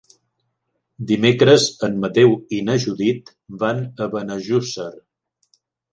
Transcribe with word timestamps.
Dimecres 1.11 1.67
en 1.87 2.01
Mateu 2.05 2.33
i 2.57 2.61
na 2.71 2.77
Judit 2.85 3.31
van 3.65 3.85
a 4.07 4.11
Benejússer. 4.15 4.93